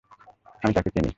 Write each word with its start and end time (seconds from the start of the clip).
আমি 0.63 0.71
তাঁকে 0.73 0.89
চিনি। 0.95 1.09